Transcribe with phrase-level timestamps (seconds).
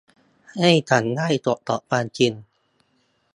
[0.59, 2.33] ให้ฉันได้ตรวจสอบความจริง